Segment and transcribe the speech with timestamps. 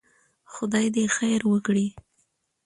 [0.53, 1.87] خدای دې خير وکړي.